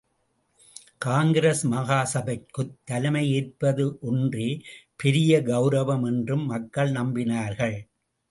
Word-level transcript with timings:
காங்கிரஸ் 0.97 1.61
மகா 1.63 2.09
சபைக்குத் 2.13 2.71
தலைமை 2.83 3.31
ஏற்பது 3.31 3.97
ஒன்றே 4.01 4.47
பெரிய 4.95 5.41
கெளரவம் 5.41 6.05
என்றும் 6.05 6.45
மக்கள் 6.45 6.91
நம்பினார்கள். 6.91 7.77